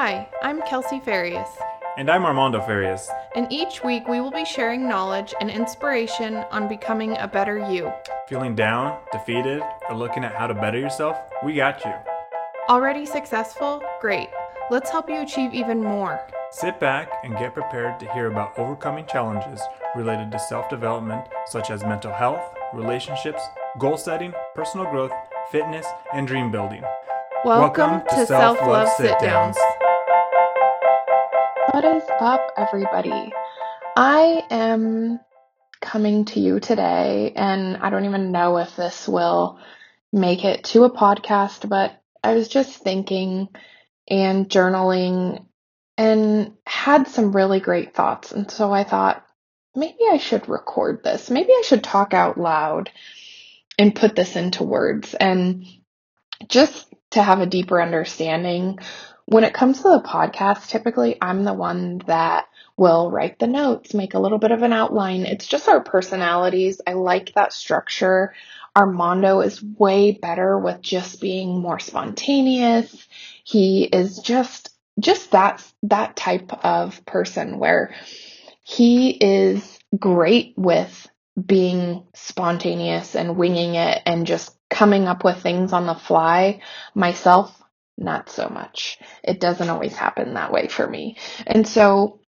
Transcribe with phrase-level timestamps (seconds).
[0.00, 1.48] Hi, I'm Kelsey Farias,
[1.96, 3.10] And I'm Armando Farias.
[3.34, 7.92] and each week we will be sharing knowledge and inspiration on becoming a better you.
[8.28, 11.18] Feeling down, defeated, or looking at how to better yourself?
[11.44, 11.92] We got you.
[12.68, 13.82] Already successful?
[14.00, 14.28] Great.
[14.70, 16.20] Let's help you achieve even more.
[16.52, 19.60] Sit back and get prepared to hear about overcoming challenges
[19.96, 23.42] related to self development, such as mental health, relationships,
[23.80, 25.12] goal setting, personal growth,
[25.50, 26.84] fitness, and dream building.
[27.44, 29.56] Welcome, to Self Love Sit Downs.
[31.78, 33.32] What is up, everybody?
[33.96, 35.20] I am
[35.80, 39.60] coming to you today, and I don't even know if this will
[40.12, 43.46] make it to a podcast, but I was just thinking
[44.10, 45.46] and journaling
[45.96, 48.32] and had some really great thoughts.
[48.32, 49.24] And so I thought,
[49.76, 51.30] maybe I should record this.
[51.30, 52.90] Maybe I should talk out loud
[53.78, 55.14] and put this into words.
[55.14, 55.64] And
[56.48, 58.80] just to have a deeper understanding
[59.28, 62.46] when it comes to the podcast, typically I'm the one that
[62.78, 65.26] will write the notes, make a little bit of an outline.
[65.26, 66.80] It's just our personalities.
[66.86, 68.32] I like that structure.
[68.74, 73.06] Armando is way better with just being more spontaneous.
[73.44, 77.94] He is just just that that type of person where
[78.62, 81.06] he is great with
[81.46, 86.62] being spontaneous and winging it and just coming up with things on the fly.
[86.94, 87.54] Myself,
[87.98, 88.98] not so much.
[89.22, 91.16] It doesn't always happen that way for me.
[91.46, 92.20] And so,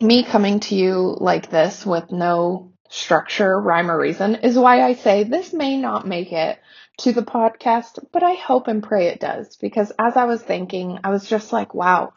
[0.00, 4.94] me coming to you like this with no structure, rhyme, or reason is why I
[4.94, 6.58] say this may not make it
[6.98, 9.56] to the podcast, but I hope and pray it does.
[9.56, 12.14] Because as I was thinking, I was just like, wow,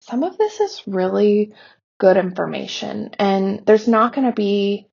[0.00, 1.54] some of this is really
[1.98, 3.10] good information.
[3.18, 4.88] And there's not going to be,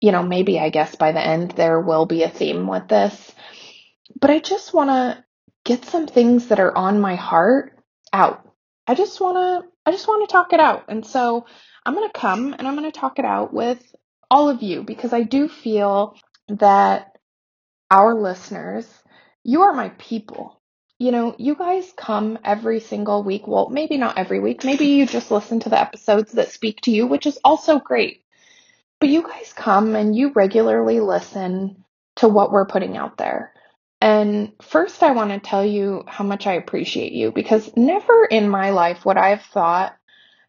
[0.00, 3.34] you know, maybe I guess by the end there will be a theme with this.
[4.20, 5.24] But I just want to
[5.68, 7.78] get some things that are on my heart
[8.10, 8.50] out.
[8.86, 10.86] I just want to I just want to talk it out.
[10.88, 11.44] And so
[11.84, 13.78] I'm going to come and I'm going to talk it out with
[14.30, 16.16] all of you because I do feel
[16.48, 17.12] that
[17.90, 18.86] our listeners,
[19.44, 20.58] you are my people.
[20.98, 23.46] You know, you guys come every single week.
[23.46, 24.64] Well, maybe not every week.
[24.64, 28.24] Maybe you just listen to the episodes that speak to you, which is also great.
[29.00, 31.84] But you guys come and you regularly listen
[32.16, 33.52] to what we're putting out there.
[34.00, 38.48] And first, I want to tell you how much I appreciate you because never in
[38.48, 39.96] my life would I have thought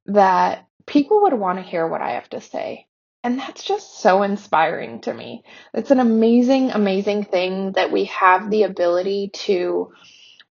[0.05, 2.87] that people would want to hear what I have to say.
[3.23, 5.43] And that's just so inspiring to me.
[5.73, 9.91] It's an amazing, amazing thing that we have the ability to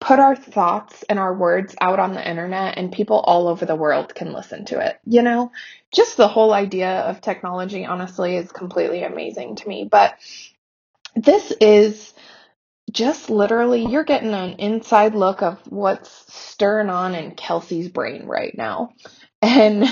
[0.00, 3.76] put our thoughts and our words out on the internet and people all over the
[3.76, 4.98] world can listen to it.
[5.04, 5.52] You know,
[5.92, 9.88] just the whole idea of technology, honestly, is completely amazing to me.
[9.90, 10.14] But
[11.16, 12.12] this is
[12.94, 18.56] just literally, you're getting an inside look of what's stirring on in Kelsey's brain right
[18.56, 18.90] now.
[19.42, 19.84] And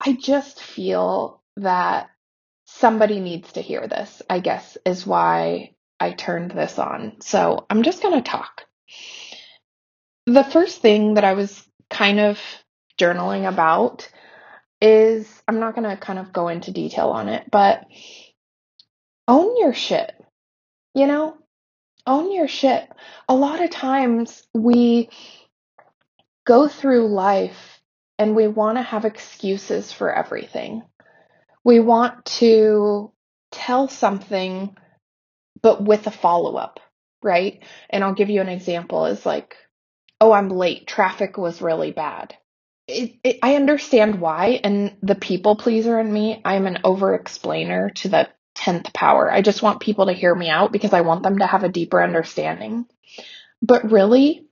[0.00, 2.08] I just feel that
[2.66, 7.20] somebody needs to hear this, I guess, is why I turned this on.
[7.20, 8.62] So I'm just going to talk.
[10.26, 12.40] The first thing that I was kind of
[12.98, 14.10] journaling about
[14.80, 17.84] is I'm not going to kind of go into detail on it, but
[19.28, 20.12] own your shit.
[20.94, 21.36] You know,
[22.06, 22.88] own your shit.
[23.28, 25.10] A lot of times we
[26.46, 27.80] go through life
[28.18, 30.82] and we want to have excuses for everything.
[31.64, 33.12] We want to
[33.50, 34.76] tell something,
[35.62, 36.80] but with a follow up,
[37.22, 37.62] right?
[37.90, 39.56] And I'll give you an example is like,
[40.20, 40.86] oh, I'm late.
[40.86, 42.34] Traffic was really bad.
[42.86, 44.60] It, it, I understand why.
[44.62, 49.30] And the people pleaser in me, I'm an over explainer to the 10th power.
[49.30, 51.68] I just want people to hear me out because I want them to have a
[51.68, 52.86] deeper understanding.
[53.62, 54.46] But really,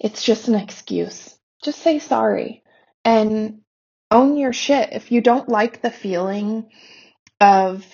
[0.00, 1.34] it's just an excuse.
[1.62, 2.62] Just say sorry
[3.04, 3.60] and
[4.10, 4.90] own your shit.
[4.92, 6.70] If you don't like the feeling
[7.40, 7.84] of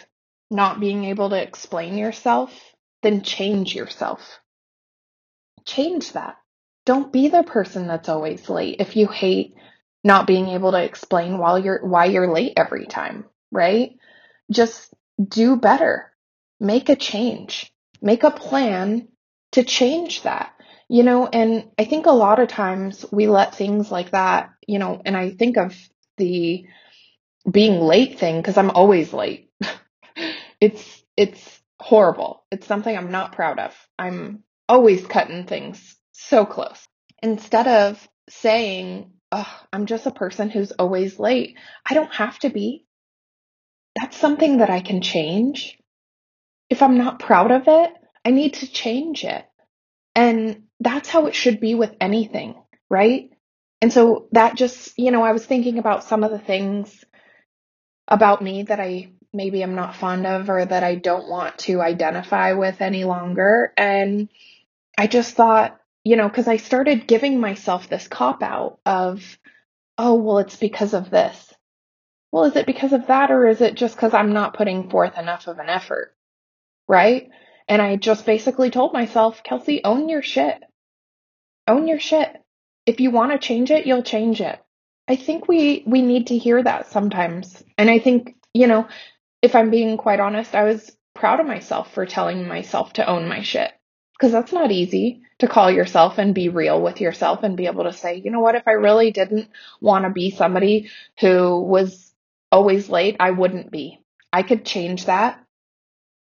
[0.50, 2.53] not being able to explain yourself,
[3.03, 4.41] then change yourself.
[5.64, 6.37] Change that.
[6.84, 9.55] Don't be the person that's always late if you hate
[10.05, 13.93] not being able to explain while you're why you're late every time, right?
[14.50, 14.93] Just
[15.23, 16.12] do better.
[16.61, 17.73] Make a change.
[18.00, 19.09] Make a plan
[19.53, 20.53] to change that.
[20.89, 24.79] You know, and I think a lot of times we let things like that, you
[24.79, 25.75] know, and I think of
[26.19, 26.67] the
[27.50, 29.50] being late thing because I'm always late.
[30.61, 32.45] it's it's horrible.
[32.50, 33.75] It's something I'm not proud of.
[33.99, 36.87] I'm always cutting things so close.
[37.23, 41.56] Instead of saying, oh, I'm just a person who's always late,
[41.88, 42.87] I don't have to be.
[43.97, 45.79] That's something that I can change.
[46.71, 47.93] If I'm not proud of it,
[48.25, 49.44] I need to change it.
[50.15, 52.55] And that's how it should be with anything,
[52.91, 53.31] right?
[53.81, 57.05] And so that just, you know, I was thinking about some of the things
[58.09, 61.81] about me that I maybe I'm not fond of or that I don't want to
[61.81, 63.73] identify with any longer.
[63.77, 64.29] And
[64.99, 69.38] I just thought, you know, because I started giving myself this cop out of,
[69.99, 71.51] oh, well, it's because of this.
[72.32, 75.19] Well, is it because of that or is it just because I'm not putting forth
[75.19, 76.14] enough of an effort?
[76.88, 77.29] Right?
[77.69, 80.61] And I just basically told myself, Kelsey, own your shit.
[81.69, 82.29] Own your shit.
[82.87, 84.58] If you want to change it, you'll change it.
[85.06, 87.62] I think we we need to hear that sometimes.
[87.76, 88.88] And I think, you know,
[89.43, 93.28] if I'm being quite honest, I was proud of myself for telling myself to own
[93.28, 93.70] my shit.
[94.19, 97.85] Because that's not easy to call yourself and be real with yourself and be able
[97.85, 99.49] to say, you know what, if I really didn't
[99.81, 100.90] want to be somebody
[101.20, 102.12] who was
[102.52, 104.00] always late, I wouldn't be.
[104.32, 105.43] I could change that.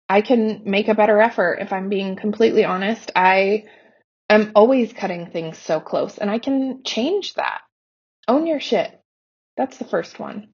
[0.09, 3.11] I can make a better effort if I'm being completely honest.
[3.17, 3.65] I
[4.29, 7.61] am always cutting things so close and I can change that.
[8.29, 9.01] Own your shit.
[9.57, 10.49] That's the first one.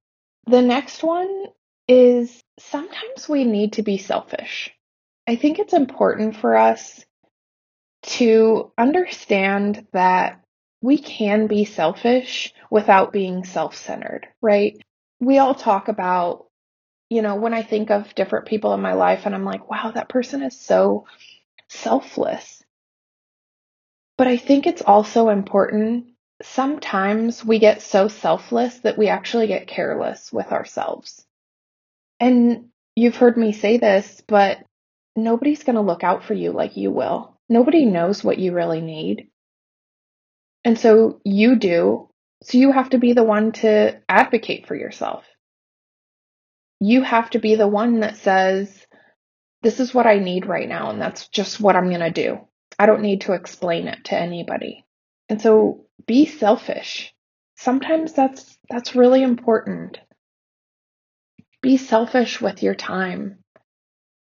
[0.47, 1.47] The next one
[1.89, 4.71] is sometimes we need to be selfish.
[5.27, 7.05] I think it's important for us
[8.03, 10.41] to understand that
[10.83, 14.83] we can be selfish without being self centered, right?
[15.23, 16.47] We all talk about,
[17.09, 19.93] you know, when I think of different people in my life and I'm like, wow,
[19.95, 21.07] that person is so
[21.69, 22.65] selfless.
[24.19, 26.09] But I think it's also important.
[26.43, 31.25] Sometimes we get so selfless that we actually get careless with ourselves.
[32.19, 34.59] And you've heard me say this, but
[35.15, 37.37] nobody's going to look out for you like you will.
[37.49, 39.29] Nobody knows what you really need.
[40.65, 42.09] And so you do.
[42.43, 45.25] So you have to be the one to advocate for yourself.
[46.81, 48.87] You have to be the one that says,
[49.63, 50.91] this is what I need right now.
[50.91, 52.41] And that's just what I'm going to do.
[52.79, 54.85] I don't need to explain it to anybody.
[55.29, 57.15] And so be selfish.
[57.57, 59.99] Sometimes that's, that's really important.
[61.61, 63.39] Be selfish with your time.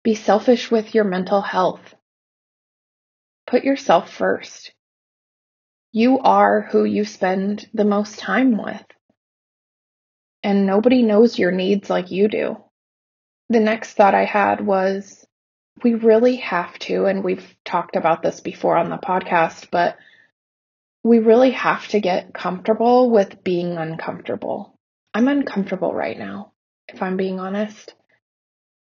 [0.04, 1.94] Be selfish with your mental health.
[3.48, 4.72] Put yourself first.
[5.98, 8.86] You are who you spend the most time with.
[10.44, 12.58] And nobody knows your needs like you do.
[13.50, 15.26] The next thought I had was
[15.84, 19.98] we really have to, and we've talked about this before on the podcast, but
[21.04, 24.78] we really have to get comfortable with being uncomfortable.
[25.16, 26.52] I'm uncomfortable right now,
[26.88, 27.96] if I'm being honest.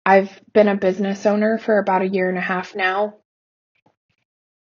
[0.04, 3.18] I've been a business owner for about a year and a half now,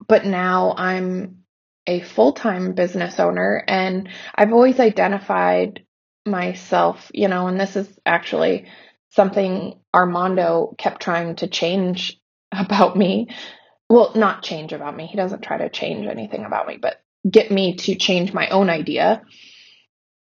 [0.07, 1.44] but now I'm
[1.87, 5.85] a full time business owner and I've always identified
[6.27, 8.67] myself, you know, and this is actually
[9.11, 12.19] something Armando kept trying to change
[12.53, 13.29] about me.
[13.89, 15.07] Well, not change about me.
[15.07, 18.71] He doesn't try to change anything about me, but get me to change my own
[18.71, 19.23] idea.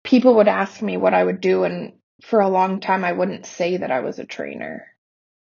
[0.04, 3.46] People would ask me what I would do, and for a long time, I wouldn't
[3.46, 4.86] say that I was a trainer.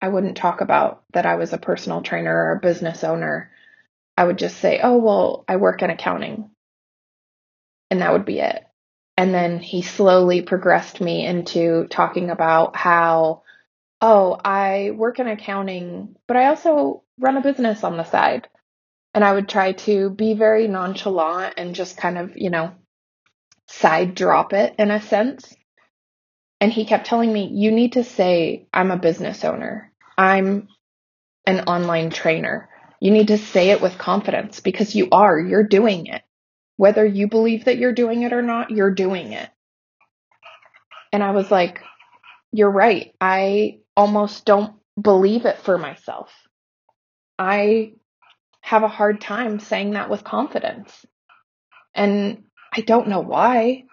[0.03, 3.51] I wouldn't talk about that I was a personal trainer or a business owner.
[4.21, 6.51] I would just say, oh, well, I work in accounting.
[7.91, 8.63] And that would be it.
[9.17, 13.45] And then he slowly progressed me into talking about how,
[14.03, 18.47] oh, I work in accounting, but I also run a business on the side.
[19.15, 22.73] And I would try to be very nonchalant and just kind of, you know,
[23.69, 25.51] side drop it in a sense.
[26.61, 29.91] And he kept telling me, you need to say, I'm a business owner.
[30.19, 30.69] I'm
[31.47, 32.69] an online trainer.
[33.01, 36.23] You need to say it with confidence because you are, you're doing it.
[36.77, 39.49] Whether you believe that you're doing it or not, you're doing it.
[41.13, 41.81] And I was like,
[42.53, 43.15] you're right.
[43.21, 46.31] I almost don't believe it for myself.
[47.39, 47.95] I
[48.61, 51.05] have a hard time saying that with confidence.
[51.95, 53.85] And I don't know why.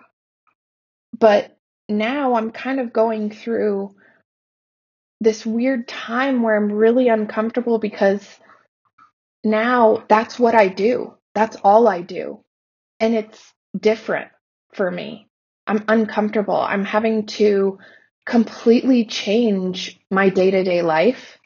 [1.17, 3.95] But now I'm kind of going through
[5.21, 8.23] this weird time where I'm really uncomfortable because
[9.51, 11.15] now that's what I do.
[11.33, 12.43] That's all I do.
[12.99, 14.29] And it's different
[14.73, 15.27] for me.
[15.65, 16.55] I'm uncomfortable.
[16.55, 17.79] I'm having to
[18.25, 21.37] completely change my day to day life.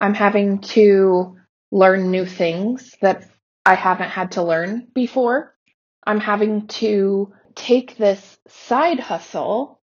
[0.00, 1.36] I'm having to
[1.70, 3.28] learn new things that
[3.64, 5.54] I haven't had to learn before.
[6.06, 9.79] I'm having to take this side hustle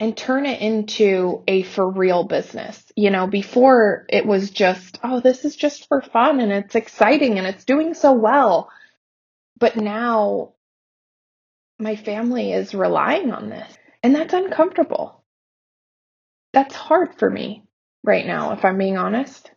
[0.00, 2.82] and turn it into a for real business.
[2.96, 7.38] You know, before it was just, oh, this is just for fun and it's exciting
[7.38, 8.70] and it's doing so well.
[9.58, 10.54] But now
[11.78, 13.72] my family is relying on this
[14.02, 15.22] and that's uncomfortable.
[16.52, 17.64] That's hard for me
[18.02, 19.50] right now, if I'm being honest.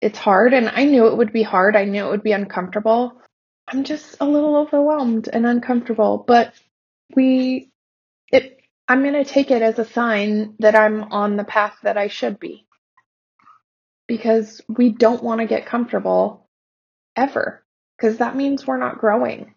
[0.00, 1.76] It's hard and I knew it would be hard.
[1.76, 3.20] I knew it would be uncomfortable.
[3.68, 6.54] I'm just a little overwhelmed and uncomfortable, but
[7.14, 7.70] we,
[8.30, 11.96] it, I'm going to take it as a sign that I'm on the path that
[11.96, 12.66] I should be.
[14.06, 16.48] Because we don't want to get comfortable
[17.16, 17.64] ever.
[17.96, 19.54] Because that means we're not growing.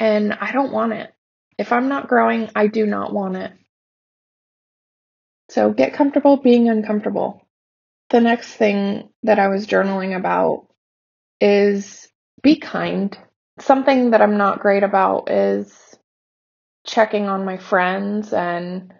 [0.00, 1.12] And I don't want it.
[1.58, 3.52] If I'm not growing, I do not want it.
[5.50, 7.46] So get comfortable being uncomfortable.
[8.10, 10.68] The next thing that I was journaling about
[11.40, 12.08] is
[12.42, 13.16] be kind.
[13.60, 15.93] Something that I'm not great about is
[16.84, 18.92] checking on my friends and,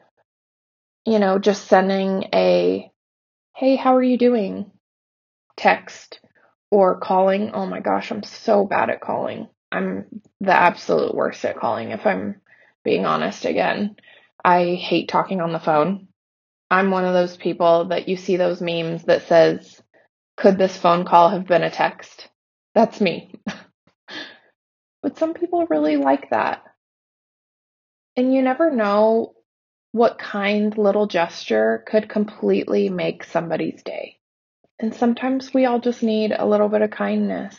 [1.07, 2.91] you know, just sending a,
[3.55, 4.71] hey, how are you doing?
[5.57, 6.21] text
[6.71, 7.51] or calling.
[7.53, 9.49] Oh my gosh, I'm so bad at calling.
[9.71, 10.07] I'm
[10.41, 12.41] the absolute worst at calling, if I'm
[12.85, 13.97] being honest again.
[14.45, 16.09] I hate talking on the phone.
[16.71, 19.81] I'm one of those people that you see those memes that says,
[20.37, 22.29] could this phone call have been a text?
[22.75, 23.35] That's me.
[25.03, 26.63] but some people really like that.
[28.17, 29.35] And you never know
[29.93, 34.19] what kind little gesture could completely make somebody's day.
[34.79, 37.57] And sometimes we all just need a little bit of kindness.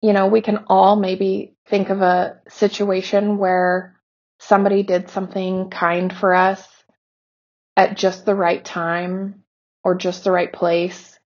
[0.00, 3.96] You know, we can all maybe think of a situation where
[4.38, 6.66] somebody did something kind for us
[7.76, 9.42] at just the right time
[9.84, 11.18] or just the right place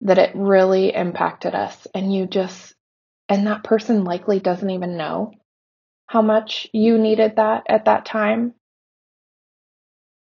[0.00, 1.86] that it really impacted us.
[1.94, 2.74] And you just,
[3.28, 5.32] and that person likely doesn't even know
[6.06, 8.54] how much you needed that at that time.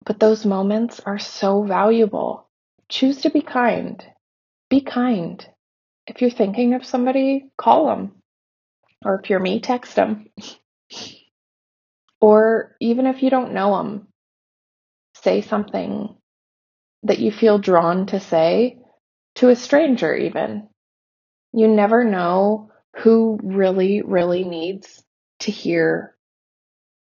[0.04, 2.49] But those moments are so valuable.
[2.88, 4.04] Choose to be kind.
[4.71, 5.45] Be kind.
[6.07, 8.12] If you're thinking of somebody, call them.
[9.04, 10.28] Or if you're me, text them.
[12.21, 14.09] or even if you don't know them,
[15.23, 16.16] say something
[17.02, 18.78] that you feel drawn to say
[19.37, 20.69] to a stranger, even.
[21.52, 25.03] You never know who really, really needs
[25.45, 26.15] to hear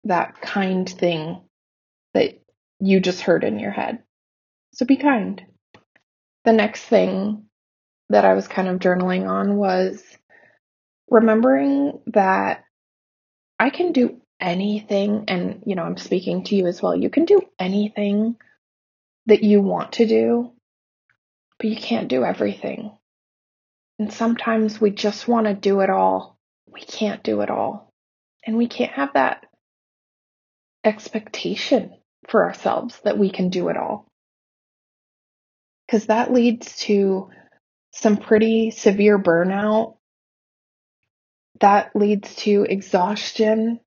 [0.06, 1.42] that kind thing
[2.14, 2.42] that
[2.80, 4.04] you just heard in your head.
[4.74, 5.44] So be kind.
[6.46, 7.46] The next thing
[8.10, 10.04] that I was kind of journaling on was
[11.10, 12.64] remembering that
[13.60, 16.96] I can do anything, and you know, I'm speaking to you as well.
[16.96, 18.38] You can do anything
[19.26, 20.54] that you want to do,
[21.60, 22.98] but you can't do everything.
[24.00, 26.38] And sometimes we just want to do it all.
[26.72, 27.87] We can't do it all.
[28.48, 29.46] And we can't have that
[30.86, 31.98] expectation
[32.30, 34.08] for ourselves that we can do it all.
[35.86, 37.30] Because that leads to
[37.92, 39.98] some pretty severe burnout.
[41.60, 43.82] That leads to exhaustion.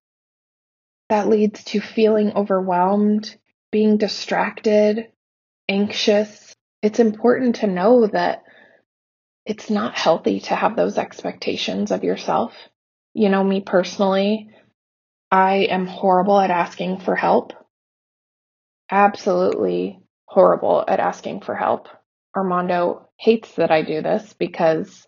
[1.08, 3.34] That leads to feeling overwhelmed,
[3.72, 5.08] being distracted,
[5.68, 6.54] anxious.
[6.82, 8.42] It's important to know that
[9.46, 12.52] it's not healthy to have those expectations of yourself.
[13.20, 14.48] You know, me personally,
[15.30, 17.52] I am horrible at asking for help.
[18.90, 21.88] Absolutely horrible at asking for help.
[22.34, 25.06] Armando hates that I do this because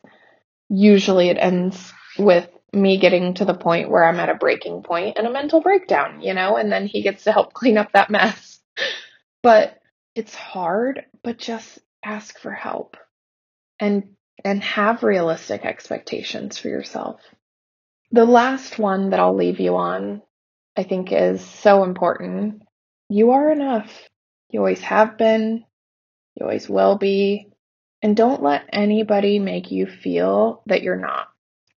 [0.69, 5.17] usually it ends with me getting to the point where I'm at a breaking point
[5.17, 8.11] and a mental breakdown, you know, and then he gets to help clean up that
[8.11, 8.61] mess.
[9.43, 9.79] But
[10.15, 12.99] it's hard, but just ask for help
[13.81, 17.23] and and have realistic expectations for yourself.
[18.13, 20.21] The last one that I'll leave you on,
[20.77, 22.63] I think is so important.
[23.09, 23.91] You are enough.
[24.51, 25.65] You always have been.
[26.35, 27.49] You always will be.
[28.03, 31.29] And don't let anybody make you feel that you're not.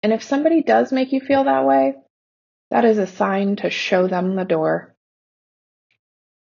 [0.03, 1.95] And if somebody does make you feel that way,
[2.69, 4.93] that is a sign to show them the door.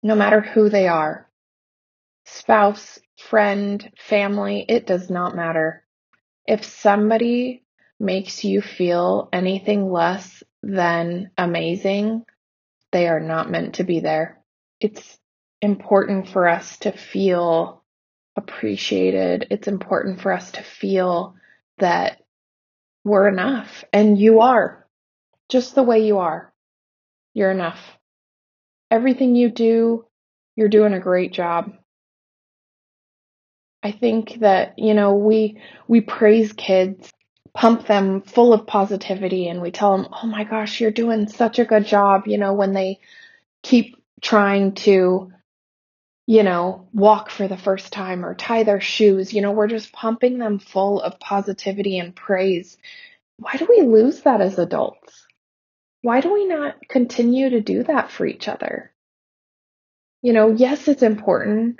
[0.02, 1.26] No matter who they are
[2.26, 5.84] spouse, friend, family, it does not matter.
[6.48, 7.65] If somebody
[8.00, 12.26] makes you feel anything less than amazing,
[12.92, 14.42] they are not meant to be there.
[14.80, 15.18] It's
[15.62, 17.84] important for us to feel
[18.36, 19.48] appreciated.
[19.50, 21.36] It's important for us to feel
[21.78, 22.22] that
[23.04, 23.84] we're enough.
[23.94, 24.86] And you are.
[25.50, 26.54] Just the way you are.
[27.34, 27.80] You're enough.
[28.90, 30.06] Everything you do,
[30.56, 31.74] you're doing a great job.
[33.84, 37.12] I think that, you know, we we praise kids,
[37.56, 41.60] pump them full of positivity and we tell them, "Oh my gosh, you're doing such
[41.60, 43.00] a good job," you know, when they
[43.64, 45.32] keep trying to
[46.28, 49.34] you know, walk for the first time or tie their shoes.
[49.34, 52.78] You know, we're just pumping them full of positivity and praise.
[53.38, 55.28] Why do we lose that as adults?
[56.02, 58.92] Why do we not continue to do that for each other?
[60.22, 61.80] You know, yes, it's important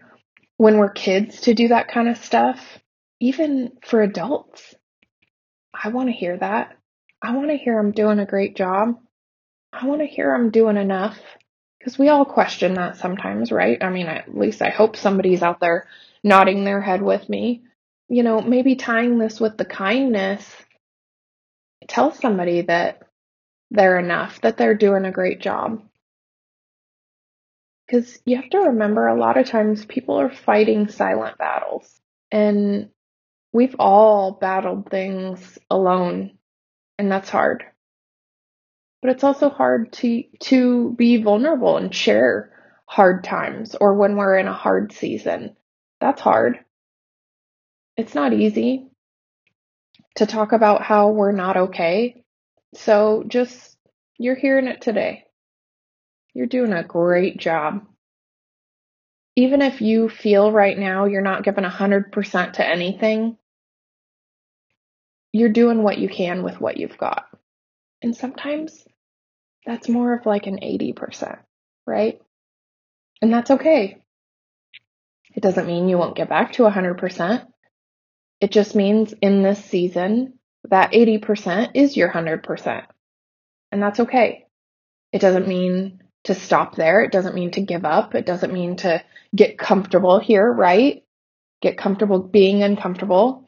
[0.58, 2.80] when we're kids to do that kind of stuff,
[3.20, 4.76] even for adults.
[5.84, 6.78] I want to hear that.
[7.22, 9.00] I want to hear I'm doing a great job.
[9.74, 11.18] I want to hear I'm doing enough.
[11.80, 13.84] Because we all question that sometimes, right?
[13.84, 15.88] I mean, at least I hope somebody's out there
[16.24, 17.64] nodding their head with me.
[18.08, 20.52] You know, maybe tying this with the kindness,
[21.88, 23.02] tell somebody that
[23.70, 25.84] they're enough, that they're doing a great job.
[27.86, 32.00] Because you have to remember a lot of times people are fighting silent battles.
[32.32, 32.90] And
[33.56, 36.38] we've all battled things alone,
[37.00, 37.64] and that's hard.
[39.02, 42.52] But it's also hard to to be vulnerable and share
[42.86, 45.56] hard times or when we're in a hard season.
[46.02, 46.60] That's hard.
[47.96, 48.88] It's not easy
[50.16, 52.24] to talk about how we're not okay.
[52.74, 53.78] So just
[54.18, 55.24] you're hearing it today.
[56.34, 57.86] You're doing a great job.
[59.38, 63.38] Even if you feel right now you're not giving 100% to anything,
[65.36, 67.26] you're doing what you can with what you've got.
[68.02, 68.88] And sometimes
[69.66, 71.38] that's more of like an 80%,
[71.86, 72.22] right?
[73.22, 74.02] And that's okay.
[75.36, 77.46] It doesn't mean you won't get back to 100%.
[78.40, 80.40] It just means in this season,
[80.70, 82.86] that 80% is your 100%.
[83.74, 84.46] And that's okay.
[85.12, 87.04] It doesn't mean to stop there.
[87.04, 88.16] It doesn't mean to give up.
[88.16, 89.04] It doesn't mean to
[89.36, 91.04] get comfortable here, right?
[91.62, 93.45] Get comfortable being uncomfortable.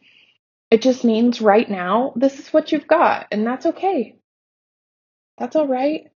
[0.70, 4.18] It just means right now, this is what you've got, and that's okay.
[5.38, 6.12] That's all right.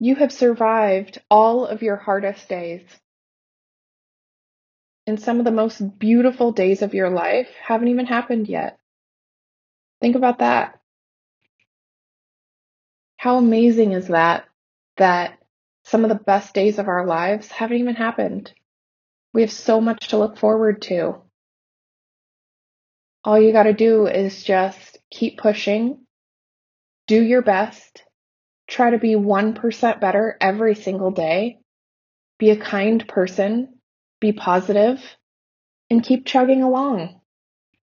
[0.00, 2.82] You have survived all of your hardest days.
[5.06, 8.78] And some of the most beautiful days of your life haven't even happened yet.
[10.00, 10.80] Think about that.
[13.16, 14.46] How amazing is that?
[14.96, 15.38] That
[15.84, 18.52] some of the best days of our lives haven't even happened.
[19.32, 21.23] We have so much to look forward to.
[23.24, 26.04] All you got to do is just keep pushing,
[27.06, 28.02] do your best,
[28.68, 31.60] try to be 1% better every single day,
[32.38, 33.80] be a kind person,
[34.20, 35.00] be positive,
[35.90, 37.20] and keep chugging along.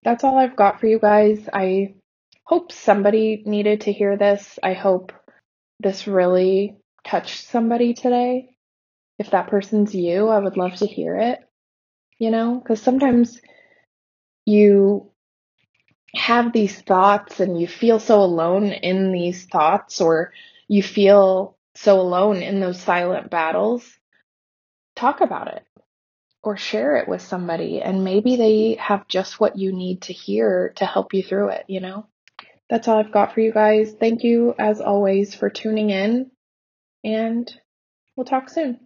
[0.04, 1.48] That's all I've got for you guys.
[1.52, 1.94] I
[2.44, 4.58] hope somebody needed to hear this.
[4.62, 5.12] I hope
[5.80, 8.56] this really touched somebody today.
[9.18, 11.40] If that person's you, I would love to hear it.
[12.18, 13.40] You know, because sometimes
[14.44, 15.11] you
[16.14, 20.32] have these thoughts and you feel so alone in these thoughts, or
[20.68, 23.98] you feel so alone in those silent battles.
[24.94, 25.64] Talk about it
[26.42, 30.72] or share it with somebody, and maybe they have just what you need to hear
[30.76, 32.06] to help you through it, you know?
[32.68, 33.92] That's all I've got for you guys.
[33.92, 36.30] Thank you, as always, for tuning in
[37.04, 37.52] and
[38.16, 38.80] we'll talk soon.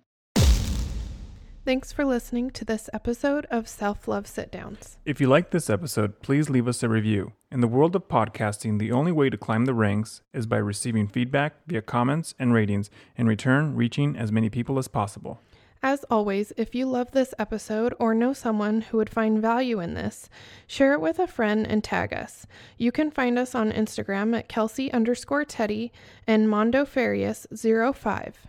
[1.67, 4.99] Thanks for listening to this episode of Self Love Sit Downs.
[5.05, 7.33] If you liked this episode, please leave us a review.
[7.51, 11.09] In the world of podcasting, the only way to climb the ranks is by receiving
[11.09, 15.41] feedback via comments and ratings, in return, reaching as many people as possible.
[15.83, 19.95] As always, if you love this episode or know someone who would find value in
[19.95, 20.29] this,
[20.69, 22.47] share it with a friend and tag us.
[22.79, 25.93] You can find us on Instagram at Kelsey underscore Teddy
[26.29, 28.47] and Mondo Farias 05.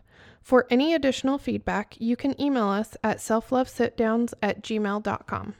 [0.48, 5.56] For any additional feedback, you can email us at selflovesitdowns at gmail.com.